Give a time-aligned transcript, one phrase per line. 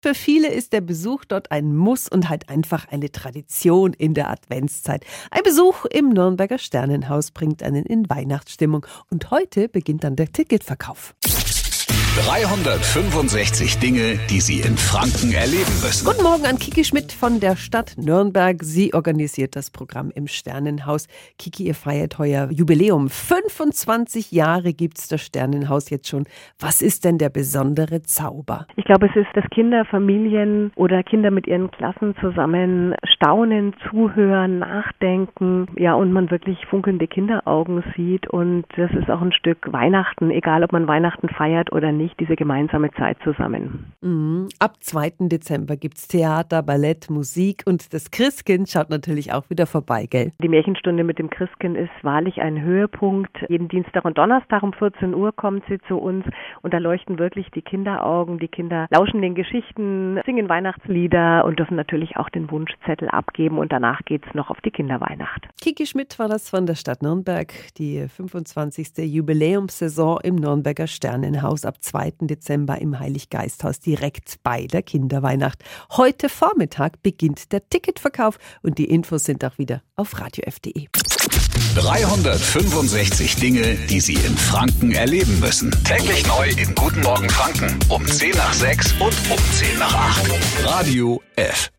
[0.00, 4.30] Für viele ist der Besuch dort ein Muss und halt einfach eine Tradition in der
[4.30, 5.04] Adventszeit.
[5.32, 11.16] Ein Besuch im Nürnberger Sternenhaus bringt einen in Weihnachtsstimmung und heute beginnt dann der Ticketverkauf.
[12.26, 16.04] 365 Dinge, die Sie in Franken erleben müssen.
[16.04, 18.56] Guten Morgen an Kiki Schmidt von der Stadt Nürnberg.
[18.60, 21.06] Sie organisiert das Programm im Sternenhaus.
[21.38, 23.08] Kiki, ihr feiert heuer Jubiläum.
[23.08, 26.24] 25 Jahre gibt es das Sternenhaus jetzt schon.
[26.58, 28.66] Was ist denn der besondere Zauber?
[28.74, 34.58] Ich glaube, es ist, dass Kinder, Familien oder Kinder mit ihren Klassen zusammen staunen, zuhören,
[34.58, 35.68] nachdenken.
[35.76, 38.28] Ja, und man wirklich funkelnde Kinderaugen sieht.
[38.28, 42.20] Und das ist auch ein Stück Weihnachten, egal ob man Weihnachten feiert oder nicht nicht
[42.20, 43.92] diese gemeinsame Zeit zusammen.
[44.00, 44.48] Mhm.
[44.58, 45.28] Ab 2.
[45.28, 50.32] Dezember gibt es Theater, Ballett, Musik und das Christkind schaut natürlich auch wieder vorbei, gell?
[50.42, 53.36] Die Märchenstunde mit dem Christkind ist wahrlich ein Höhepunkt.
[53.48, 56.24] Jeden Dienstag und Donnerstag um 14 Uhr kommt sie zu uns
[56.62, 58.38] und da leuchten wirklich die Kinderaugen.
[58.38, 63.70] Die Kinder lauschen den Geschichten, singen Weihnachtslieder und dürfen natürlich auch den Wunschzettel abgeben und
[63.70, 65.46] danach geht es noch auf die Kinderweihnacht.
[65.60, 68.96] Kiki Schmidt war das von der Stadt Nürnberg, die 25.
[68.98, 71.97] Jubiläumssaison im Nürnberger Sternenhaus ab 2.
[71.98, 72.12] 2.
[72.20, 75.64] Dezember im Heiliggeisthaus direkt bei der Kinderweihnacht.
[75.90, 80.86] Heute Vormittag beginnt der Ticketverkauf und die Infos sind auch wieder auf radiof.de.
[81.74, 85.72] 365 Dinge, die Sie in Franken erleben müssen.
[85.84, 90.64] Täglich neu in Guten Morgen Franken um 10 nach 6 und um 10 nach 8.
[90.64, 91.70] Radio F.